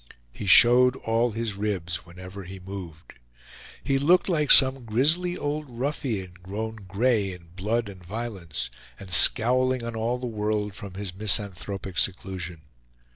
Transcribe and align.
He 0.31 0.47
showed 0.47 0.95
all 0.95 1.29
his 1.29 1.53
ribs 1.55 2.07
whenever 2.07 2.43
he 2.43 2.59
moved. 2.59 3.13
He 3.83 3.99
looked 3.99 4.27
like 4.27 4.49
some 4.49 4.83
grizzly 4.83 5.37
old 5.37 5.69
ruffian 5.69 6.33
grown 6.41 6.77
gray 6.87 7.33
in 7.33 7.49
blood 7.55 7.87
and 7.87 8.03
violence, 8.03 8.71
and 8.99 9.11
scowling 9.11 9.83
on 9.83 9.95
all 9.95 10.17
the 10.17 10.25
world 10.25 10.73
from 10.73 10.95
his 10.95 11.13
misanthropic 11.13 11.99
seclusion. 11.99 12.61